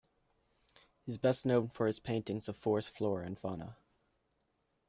He 1.05 1.11
is 1.11 1.19
best 1.19 1.45
known 1.45 1.69
for 1.69 1.85
his 1.85 1.99
paintings 1.99 2.49
of 2.49 2.57
forest 2.57 2.89
flora 2.89 3.23
and 3.23 3.37
fauna. 3.37 3.77